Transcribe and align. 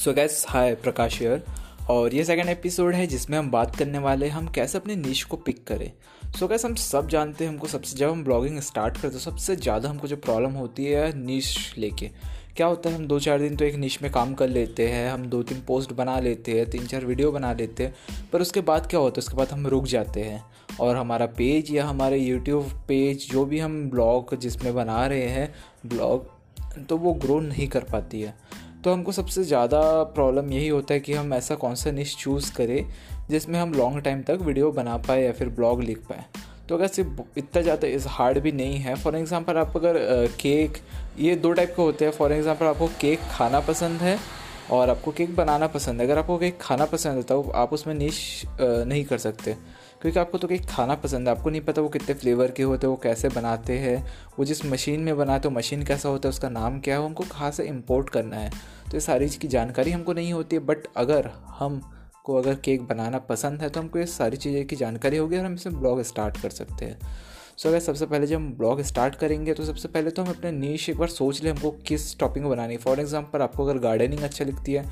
सो 0.00 0.12
gas 0.14 0.44
हाय 0.48 0.74
प्रकाश 0.74 1.20
यर 1.22 1.42
और 1.90 2.14
ये 2.14 2.22
second 2.24 2.48
episode 2.48 2.94
है 2.94 3.06
जिसमें 3.06 3.36
हम 3.38 3.50
बात 3.50 3.74
करने 3.76 3.98
वाले 3.98 4.26
हैं, 4.26 4.32
हम 4.32 4.46
कैसे 4.48 4.78
अपने 4.78 4.94
नीच 4.96 5.22
को 5.22 5.36
पिक 5.36 5.62
करें। 5.66 5.90
सो 6.22 6.38
so 6.38 6.50
गैस 6.50 6.64
हम 6.64 6.74
सब 6.74 7.08
जानते 7.08 7.44
हैं 7.44 7.50
हमको 7.52 7.66
सबसे, 7.66 7.96
जब 7.96 8.10
हम 8.10 8.22
ब्लॉगिंग 8.24 8.60
स्टार्ट 8.60 8.94
करते 8.94 9.14
हैं, 9.14 9.22
सबसे 9.22 9.56
ज़्यादा 9.56 9.88
हमको 9.88 10.08
जो 10.08 10.16
प्रॉब्लम 10.16 10.52
होती 10.52 10.84
है 10.84 11.12
नीच 11.18 11.74
लेके। 11.78 12.10
क्या 12.56 12.66
होता 12.66 12.90
है, 12.90 12.96
हम 12.96 13.06
दो 13.06 13.18
चार 13.18 13.38
दिन 13.38 13.56
तो 13.56 13.64
एक 13.64 13.74
निश 13.74 14.02
में 14.02 14.10
काम 14.12 14.32
कर 14.34 14.48
लेते 14.48 14.88
हैं, 14.88 15.10
हम 15.10 15.26
दो 15.26 15.42
तीन 15.42 15.60
पोस्ट 15.60 15.92
बना 15.92 16.18
लेते 16.20 16.52
हैं, 16.52 16.70
तीन 16.70 16.86
चार 16.86 17.04
वीडियो 17.04 17.32
बना 17.32 17.52
लेते 17.52 17.84
हैं, 17.84 17.94
पर 18.32 18.40
उसके 18.40 18.60
बाद 18.62 18.86
क्या 18.86 19.00
होता 19.00 19.14
है, 19.14 19.18
उसके 19.18 19.36
बाद 19.36 19.48
हम 19.48 19.66
रुक 19.66 19.86
जाते 19.86 20.22
हैं। 20.22 20.42
और 20.80 20.96
हमारा 20.96 21.26
पेज 21.26 21.72
या 21.72 21.86
हमारे 21.86 22.18
यूट्यूब 22.18 22.72
पेज 22.88 23.28
जो 23.30 23.44
भी 23.44 23.58
हम 23.58 23.78
ब्लॉग 23.90 24.34
जिसमें 24.36 24.74
बना 24.74 25.06
रहे 25.06 25.28
हैं 25.28 25.54
ब्लॉग 25.86 26.38
तो 26.88 26.96
वो 26.96 27.12
ग्रो 27.14 27.40
नहीं 27.40 27.68
कर 27.68 27.84
पाती 27.84 28.20
है। 28.20 28.34
तो 28.84 28.92
हमको 28.92 29.12
सबसे 29.12 29.42
ज़्यादा 29.44 29.80
प्रॉब्लम 30.14 30.52
यही 30.52 30.68
होता 30.68 30.94
है 30.94 31.00
कि 31.00 31.12
हम 31.12 31.34
ऐसा 31.34 31.54
कौन 31.54 31.74
सा 31.74 31.90
निश 31.90 32.16
चूज़ 32.16 32.52
करें, 32.54 32.86
जिसमें 33.30 33.58
हम 33.60 33.72
लॉन्ग 33.74 34.00
टाइम 34.02 34.22
तक 34.22 34.38
वीडियो 34.42 34.70
बना 34.72 34.96
पाए 34.98 35.22
या 35.24 35.32
फिर 35.32 35.48
ब्लॉग 35.50 35.82
लिख 35.82 35.98
पाए। 36.08 36.24
तो 36.68 36.74
अगर 36.74 36.86
सिर्फ़ 36.88 37.38
इतना 37.38 37.62
ज़्यादा 37.62 37.88
इस 37.88 38.04
हार्ड 38.08 38.38
भी 38.38 38.52
नहीं 38.52 38.76
है 38.78 38.94
फॉर 38.96 39.16
एग्ज़ाम्पल 39.16 39.56
आप 39.56 39.76
अगर 39.76 39.96
केक 40.40 40.78
ये 41.18 41.34
दो 41.36 41.52
टाइप 41.52 41.72
के 41.76 41.82
होते 41.82 42.04
हैं। 42.04 42.12
फॉर 42.12 42.32
एग्ज़ाम्पल 42.32 42.66
आपको 42.66 42.86
केक 43.00 43.20
खाना 43.30 43.60
पसंद 43.60 44.00
है 44.00 44.18
और 44.70 44.90
आपको 44.90 45.12
केक 45.12 45.34
बनाना 45.36 45.66
पसंद 45.66 46.00
है। 46.00 46.06
अगर 46.06 46.18
आपको 46.18 46.38
केक 46.38 46.58
खाना 46.60 46.84
पसंद 46.86 47.16
है 47.16 47.22
तो 47.22 47.42
आप 47.54 47.72
उसमें 47.72 47.94
निश 47.94 48.44
नहीं 48.60 49.04
कर 49.04 49.18
सकते। 49.18 49.56
क्योंकि 50.02 50.18
आपको 50.18 50.38
तो 50.38 50.48
केक 50.48 50.66
खाना 50.66 50.94
पसंद 50.94 51.28
है, 51.28 51.34
आपको 51.36 51.50
नहीं 51.50 51.60
पता 51.60 51.82
वो 51.82 51.88
कितने 51.88 52.14
फ्लेवर 52.14 52.50
के 52.50 52.62
होते 52.62 52.86
हैं, 52.86 52.90
वो 52.90 53.00
कैसे 53.02 53.28
बनाते 53.28 53.78
हैं। 53.78 53.96
वो 54.38 54.44
जिस 54.44 54.64
मशीन 54.66 55.00
में 55.00 55.16
बनाते 55.16 55.48
हो 55.48 55.54
मशीन 55.54 55.82
कैसा 55.82 56.08
होता 56.08 56.28
है, 56.28 56.30
उसका 56.30 56.48
नाम 56.50 56.78
क्या 56.80 56.94
है, 56.94 57.00
वो 57.00 57.06
हमको 57.06 57.24
कहाँ 57.24 57.50
से 57.50 57.64
इम्पोर्ट 57.64 58.10
करना 58.10 58.36
है। 58.36 58.50
तो 58.50 58.96
ये 58.96 59.00
सारी 59.00 59.28
चीज़ 59.28 59.38
की 59.38 59.48
जानकारी 59.48 59.90
हमको 59.90 60.12
नहीं 60.12 60.32
होती 60.32 60.56
है 60.56 60.62
बट 60.62 60.86
अगर 60.96 61.30
हम 61.58 61.80
को 62.24 62.36
अगर 62.36 62.54
केक 62.54 62.82
बनाना 62.82 63.18
पसंद 63.26 63.62
है 63.62 63.68
तो 63.68 63.80
हमको 63.80 63.98
ये 63.98 64.06
सारी 64.08 64.36
चीज़ें 64.36 64.66
की 64.66 64.76
जानकारी 64.76 65.16
होगी 65.16 65.36
और 65.36 65.44
हम 65.44 65.54
इसे 65.54 65.70
ब्लॉग 65.70 66.02
स्टार्ट 66.02 66.40
कर 66.42 66.50
सकते 66.50 66.84
हैं। 66.84 66.98
सो 67.56 67.68
अगर 67.68 67.80
सबसे 67.80 68.06
पहले 68.06 68.26
जब 68.26 68.36
हम 68.36 68.52
ब्लॉग 68.58 68.80
स्टार्ट 68.82 69.14
करेंगे 69.14 69.54
तो 69.54 69.64
सबसे 69.64 69.88
पहले 69.88 70.10
तो 70.10 70.22
हम 70.22 70.28
अपने 70.28 70.50
नीच 70.52 70.88
एक 70.90 70.98
बार 70.98 71.08
सोच 71.08 71.42
लें 71.42 71.50
हमको 71.50 71.70
किस 71.86 72.18
टॉपिक 72.18 72.42
में 72.42 72.50
बनानी 72.50 72.76
फॉर 72.76 73.00
एग्ज़ाम्पल 73.00 73.42
आपको 73.42 73.64
अगर 73.64 73.78
गार्डनिंग 73.78 74.22
अच्छा 74.22 74.44
लगती 74.44 74.72
है 74.72 74.84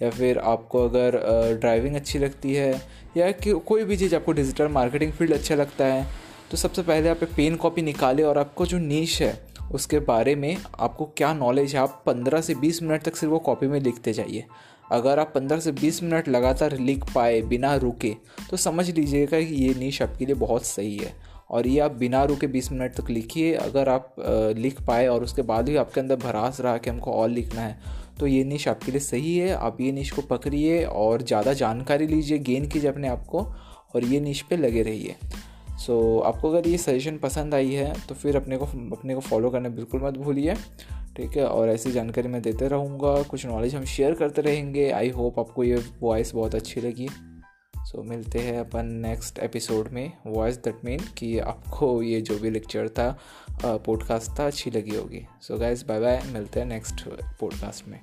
या 0.00 0.10
फिर 0.10 0.38
आपको 0.38 0.84
अगर 0.88 1.18
ड्राइविंग 1.60 1.96
अच्छी 1.96 2.18
लगती 2.18 2.54
है, 2.54 2.80
या 3.16 3.30
कि 3.32 3.52
कोई 3.66 3.84
भी 3.84 3.96
चीज़ 3.96 4.14
आपको 4.16 4.32
डिजिटल 4.32 4.68
मार्केटिंग 4.70 5.12
फ़ील्ड 5.12 5.32
अच्छा 5.32 5.54
लगता 5.54 5.84
है 5.84 6.06
तो 6.50 6.56
सबसे 6.56 6.82
पहले 6.82 7.08
आप 7.08 7.22
एक 7.22 7.32
पेन 7.36 7.56
कॉपी 7.56 7.82
निकालें 7.82 8.22
और 8.24 8.38
आपको 8.38 8.66
जो 8.66 8.78
नीच 8.78 9.20
है, 9.22 9.38
उसके 9.72 9.98
बारे 10.00 10.34
में 10.34 10.56
आपको 10.78 11.04
क्या 11.16 11.32
नॉलेज 11.34 11.74
है, 11.74 11.80
आप 11.80 12.02
पंद्रह 12.06 12.40
से 12.40 12.54
बीस 12.54 12.82
मिनट 12.82 13.02
तक 13.02 13.16
सिर्फ़ 13.16 13.32
वो 13.32 13.38
कॉपी 13.40 13.66
में 13.66 13.78
लिखते 13.80 14.12
जाइए। 14.12 14.44
अगर 14.92 15.18
आप 15.18 15.30
पंद्रह 15.34 15.60
से 15.60 15.72
बीस 15.72 16.02
मिनट 16.02 16.28
लगातार 16.28 16.76
लिख 16.78 17.04
पाए, 17.14 17.40
बिना 17.42 17.74
रुके 17.76 18.14
तो 18.50 18.56
समझ 18.56 18.88
लीजिएगा 18.90 19.40
कि 19.40 19.54
ये 19.56 19.74
नीच 19.74 20.00
आपके 20.02 20.26
लिए 20.26 20.34
बहुत 20.36 20.64
सही 20.66 20.96
है। 20.96 21.12
और 21.54 21.66
ये 21.66 21.78
आप 21.80 21.92
बिना 21.96 22.22
रुके 22.24 22.46
बीस 22.46 22.70
मिनट 22.72 22.94
तक 22.94 23.10
लिखिए। 23.10 23.52
अगर 23.54 23.88
आप 23.88 24.14
लिख 24.58 24.80
पाए 24.86 25.06
और 25.06 25.24
उसके 25.24 25.42
बाद 25.44 25.64
भी 25.64 25.76
आपके 25.76 26.00
अंदर 26.00 26.16
भरास 26.18 26.60
रहा 26.60 26.76
कि 26.78 26.90
हमको 26.90 27.12
और 27.12 27.28
लिखना 27.30 27.60
है 27.60 28.02
तो 28.20 28.26
ये 28.26 28.42
निश 28.44 28.66
आपके 28.68 28.92
लिए 28.92 29.00
सही 29.00 29.36
है। 29.36 29.54
आप 29.54 29.80
ये 29.80 29.92
निश 29.92 30.10
को 30.10 30.22
पकड़िए 30.24 30.84
और 30.84 31.22
ज़्यादा 31.22 31.52
जानकारी 31.54 32.06
लीजिए 32.06 32.38
गेन 32.40 32.68
कीजिए 32.68 32.90
अपने 32.90 33.08
आप 33.08 33.26
को 33.26 33.42
और 33.94 34.04
ये 34.04 34.20
निश 34.20 34.42
पे 34.42 34.56
लगे 34.56 34.82
रहिए। 34.82 35.16
सो 35.76 35.92
so, 36.18 36.26
आपको 36.26 36.50
अगर 36.50 36.68
ये 36.68 36.78
सजेशन 36.78 37.18
पसंद 37.18 37.54
आई 37.54 37.70
है 37.70 37.92
तो 38.08 38.14
फिर 38.14 38.36
अपने 38.36 38.56
को 38.56 38.64
अपने 38.96 39.14
को 39.14 39.20
फॉलो 39.20 39.50
करना 39.50 39.68
बिल्कुल 39.70 40.00
मत 40.02 40.18
भूलिए 40.18 40.54
ठीक 41.16 41.36
है? 41.36 41.46
और 41.46 41.68
ऐसी 41.68 41.90
जानकारी 41.92 42.28
मैं 42.28 42.42
देते 42.42 42.68
रहूँगा 42.68 43.22
कुछ 43.22 43.46
नॉलेज 43.46 43.74
हम 43.74 43.84
शेयर 43.86 44.14
करते 44.14 44.42
रहेंगे। 44.42 44.90
आई 44.92 45.10
होप 45.10 45.38
आपको 45.38 45.64
ये 45.64 45.82
वॉइस 46.00 46.32
बहुत 46.34 46.54
अच्छी 46.54 46.80
लगी। 46.80 47.08
सो 47.94 48.02
so, 48.02 48.08
मिलते 48.08 48.38
हैं 48.38 48.58
अपन 48.60 48.86
नेक्स्ट 48.86 49.38
एपिसोड 49.38 49.88
में। 49.88 50.12
वॉइस 50.26 50.56
दैट 50.56 50.84
मीन 50.84 51.00
कि 51.18 51.38
आपको 51.38 52.02
ये 52.02 52.20
जो 52.20 52.38
भी 52.38 52.50
लेक्चर 52.50 52.88
था 52.88 53.18
पॉडकास्ट 53.64 54.38
था 54.38 54.46
अच्छी 54.46 54.70
लगी 54.70 54.96
होगी। 54.96 55.26
सो 55.42 55.58
गाइज़ 55.58 55.84
बाय 55.84 56.00
बाय 56.00 56.22
मिलते 56.32 56.60
हैं 56.60 56.66
नेक्स्ट 56.66 57.08
पॉडकास्ट 57.40 57.88
में। 57.88 58.00